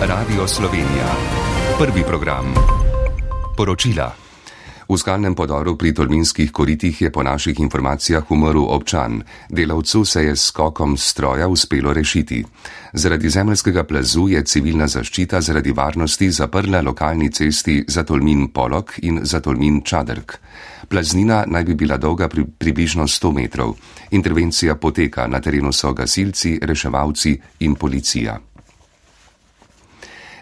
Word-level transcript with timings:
Radio 0.00 0.48
Slovenija. 0.48 1.12
Prvi 1.78 2.02
program. 2.02 2.54
Poročila. 3.56 4.14
V 4.88 4.96
skalnem 4.96 5.34
podoru 5.36 5.76
pri 5.76 5.92
Tolminskih 5.92 6.48
koritih 6.52 7.02
je 7.02 7.10
po 7.12 7.22
naših 7.22 7.60
informacijah 7.60 8.30
umrl 8.30 8.64
občan. 8.64 9.22
Delavcu 9.48 10.04
se 10.04 10.24
je 10.24 10.36
s 10.36 10.48
skokom 10.48 10.96
stroja 10.96 11.48
uspelo 11.48 11.92
rešiti. 11.92 12.44
Zaradi 12.92 13.30
zemljskega 13.30 13.84
plazu 13.84 14.28
je 14.28 14.42
civilna 14.44 14.88
zaščita 14.88 15.40
zaradi 15.40 15.72
varnosti 15.72 16.30
zaprla 16.30 16.80
lokalni 16.80 17.30
cesti 17.30 17.84
za 17.88 18.02
Tolmin 18.04 18.48
Polok 18.48 18.98
in 19.02 19.20
za 19.22 19.40
Tolmin 19.40 19.82
Čadrk. 19.84 20.38
Plaznina 20.88 21.44
naj 21.46 21.64
bi 21.64 21.74
bila 21.74 21.96
dolga 21.96 22.28
pri, 22.28 22.44
približno 22.58 23.04
100 23.04 23.32
metrov. 23.32 23.76
Intervencija 24.10 24.74
poteka, 24.74 25.26
na 25.26 25.40
terenu 25.40 25.72
so 25.72 25.92
gasilci, 25.92 26.58
reševalci 26.62 27.40
in 27.60 27.74
policija. 27.74 28.40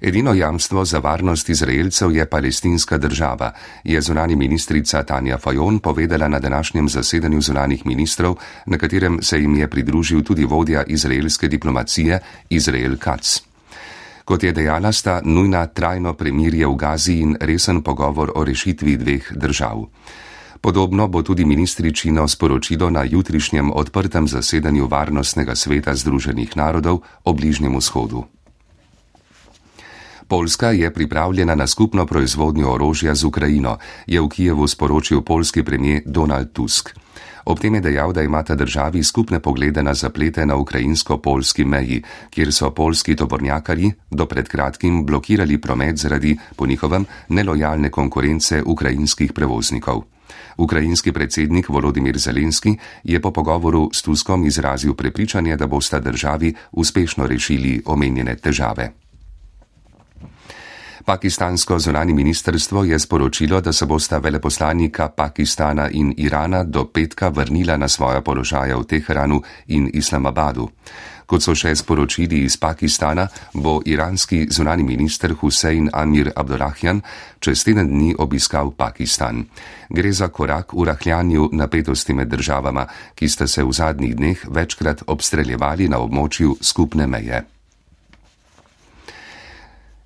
Edino 0.00 0.34
jamstvo 0.34 0.84
za 0.84 0.98
varnost 0.98 1.48
Izraelcev 1.48 2.12
je 2.12 2.26
palestinska 2.26 2.98
država, 2.98 3.52
je 3.84 4.00
zunani 4.00 4.36
ministrica 4.36 5.02
Tanja 5.02 5.38
Fajon 5.38 5.78
povedala 5.78 6.28
na 6.28 6.38
današnjem 6.38 6.88
zasedanju 6.88 7.40
zunanih 7.40 7.86
ministrov, 7.86 8.36
na 8.66 8.78
katerem 8.78 9.22
se 9.22 9.40
jim 9.40 9.56
je 9.56 9.70
pridružil 9.70 10.22
tudi 10.22 10.44
vodja 10.44 10.82
izraelske 10.82 11.48
diplomacije 11.48 12.20
Izrael 12.50 12.96
Katz. 12.96 13.40
Kot 14.24 14.42
je 14.42 14.52
dejala, 14.52 14.92
sta 14.92 15.20
nujna 15.24 15.66
trajno 15.66 16.12
premirje 16.12 16.66
v 16.66 16.74
Gazi 16.74 17.20
in 17.22 17.36
resen 17.40 17.82
pogovor 17.82 18.32
o 18.34 18.44
rešitvi 18.44 18.96
dveh 18.96 19.32
držav. 19.32 19.86
Podobno 20.60 21.08
bo 21.08 21.22
tudi 21.22 21.44
ministričino 21.44 22.28
sporočilo 22.28 22.90
na 22.90 23.04
jutrišnjem 23.04 23.70
odprtem 23.70 24.28
zasedanju 24.28 24.86
Varnostnega 24.86 25.54
sveta 25.54 25.94
Združenih 25.94 26.56
narodov 26.56 27.00
o 27.24 27.32
Bližnjem 27.32 27.76
vzhodu. 27.76 28.35
Poljska 30.28 30.70
je 30.70 30.90
pripravljena 30.94 31.54
na 31.54 31.66
skupno 31.66 32.06
proizvodnjo 32.06 32.68
orožja 32.68 33.14
z 33.14 33.24
Ukrajino, 33.24 33.78
je 34.06 34.20
v 34.20 34.28
Kijevu 34.28 34.66
sporočil 34.66 35.20
polski 35.22 35.62
premijer 35.62 36.02
Donald 36.06 36.52
Tusk. 36.52 36.90
Ob 37.44 37.60
tem 37.60 37.74
je 37.74 37.80
dejal, 37.80 38.12
da 38.12 38.22
imata 38.22 38.54
državi 38.54 39.04
skupne 39.04 39.40
poglede 39.40 39.82
na 39.82 39.94
zaplete 39.94 40.46
na 40.46 40.56
ukrajinsko-polski 40.56 41.64
meji, 41.64 42.02
kjer 42.30 42.52
so 42.52 42.70
polski 42.74 43.16
tovornjakari 43.16 43.92
do 44.10 44.26
pred 44.26 44.48
kratkim 44.48 45.06
blokirali 45.06 45.60
promet 45.60 45.96
zaradi, 45.96 46.38
po 46.56 46.66
njihovem, 46.66 47.06
nelojalne 47.28 47.90
konkurence 47.90 48.62
ukrajinskih 48.66 49.32
prevoznikov. 49.32 50.02
Ukrajinski 50.58 51.12
predsednik 51.12 51.68
Volodimir 51.68 52.18
Zelenski 52.18 52.76
je 53.04 53.20
po 53.20 53.30
pogovoru 53.30 53.90
s 53.92 54.02
Tuskom 54.02 54.44
izrazil 54.44 54.94
prepričanje, 54.94 55.56
da 55.56 55.66
bosta 55.66 56.00
državi 56.00 56.54
uspešno 56.72 57.26
rešili 57.26 57.82
omenjene 57.86 58.36
težave. 58.36 59.05
Pakistansko 61.06 61.78
zunani 61.78 62.12
ministrstvo 62.12 62.84
je 62.84 62.98
sporočilo, 62.98 63.60
da 63.60 63.72
se 63.72 63.86
bosta 63.86 64.18
veleposlanika 64.18 65.08
Pakistana 65.08 65.88
in 65.90 66.14
Irana 66.16 66.64
do 66.64 66.84
petka 66.84 67.28
vrnila 67.28 67.76
na 67.76 67.88
svoja 67.88 68.20
položaja 68.20 68.76
v 68.76 68.84
Teheranu 68.84 69.42
in 69.68 69.90
Islamabadu. 69.94 70.68
Kot 71.26 71.42
so 71.42 71.54
še 71.54 71.76
sporočili 71.78 72.42
iz 72.42 72.58
Pakistana, 72.58 73.28
bo 73.54 73.78
iranski 73.86 74.48
zunani 74.50 74.82
minister 74.82 75.34
Hussein 75.40 75.90
Amir 75.92 76.32
Abdullahjan 76.34 77.02
čez 77.38 77.62
teden 77.62 77.86
dni 77.86 78.14
obiskal 78.18 78.74
Pakistan. 78.74 79.46
Gre 79.88 80.12
za 80.12 80.28
korak 80.28 80.74
v 80.74 80.90
rahljanju 80.90 81.50
napetosti 81.52 82.14
med 82.14 82.34
državama, 82.34 82.86
ki 83.14 83.28
sta 83.28 83.46
se 83.46 83.62
v 83.62 83.70
zadnjih 83.72 84.16
dneh 84.16 84.46
večkrat 84.50 85.06
obstreljevali 85.06 85.88
na 85.88 86.02
območju 86.02 86.58
skupne 86.60 87.06
meje. 87.06 87.46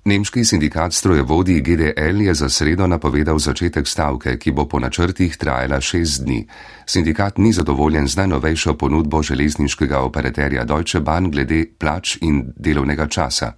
Nemški 0.05 0.41
sindikat 0.45 0.93
strojevodij 0.93 1.61
GDL 1.61 2.21
je 2.21 2.33
za 2.33 2.49
sredo 2.49 2.87
napovedal 2.87 3.39
začetek 3.39 3.87
stavke, 3.87 4.37
ki 4.37 4.51
bo 4.51 4.65
po 4.65 4.79
načrtih 4.79 5.37
trajala 5.37 5.77
šest 5.81 6.23
dni. 6.25 6.47
Sindikat 6.85 7.37
ni 7.37 7.53
zadovoljen 7.53 8.07
z 8.07 8.17
najnovejšo 8.17 8.73
ponudbo 8.73 9.21
železniškega 9.21 9.99
operaterja 9.99 10.63
Deutsche 10.65 10.99
Bahn 10.99 11.29
glede 11.29 11.65
plač 11.77 12.17
in 12.21 12.41
delovnega 12.57 13.07
časa. 13.07 13.51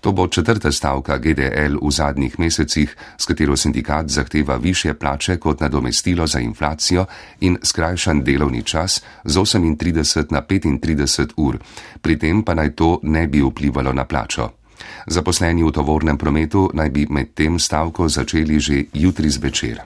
To 0.00 0.12
bo 0.12 0.28
četrta 0.28 0.72
stavka 0.72 1.18
GDL 1.18 1.82
v 1.82 1.90
zadnjih 1.90 2.38
mesecih, 2.38 2.96
s 3.18 3.26
katero 3.26 3.56
sindikat 3.56 4.08
zahteva 4.08 4.56
više 4.56 4.94
plače 4.94 5.36
kot 5.36 5.60
nadomestilo 5.60 6.26
za 6.26 6.38
inflacijo 6.38 7.06
in 7.40 7.58
skrajšan 7.62 8.22
delovni 8.22 8.62
čas 8.62 9.02
z 9.24 9.36
38 9.36 10.26
na 10.30 10.42
35 10.42 11.32
ur, 11.36 11.58
pri 12.00 12.18
tem 12.18 12.42
pa 12.42 12.54
naj 12.54 12.74
to 12.76 13.00
ne 13.02 13.26
bi 13.26 13.42
vplivalo 13.42 13.92
na 13.92 14.04
plačo. 14.04 14.59
Zaposleni 15.06 15.64
v 15.64 15.72
tovornem 15.72 16.18
prometu 16.18 16.70
naj 16.74 16.90
bi 16.90 17.06
med 17.10 17.34
tem 17.34 17.58
stavko 17.58 18.08
začeli 18.08 18.60
že 18.60 18.84
jutri 18.92 19.30
zvečer. 19.30 19.80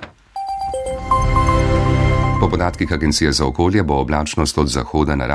Po 2.41 2.51
podatkih 2.51 2.93
Agencije 2.93 3.33
za 3.33 3.47
okolje 3.47 3.83
bo 3.83 3.95
oblačnost 3.95 4.59
od 4.59 4.69
zahoda 4.69 5.17
na 5.17 5.27